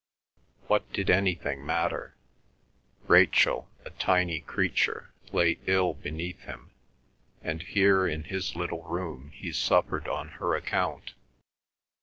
[0.65, 2.15] What did anything matter?
[3.05, 6.71] Rachel, a tiny creature, lay ill beneath him,
[7.43, 11.13] and here in his little room he suffered on her account.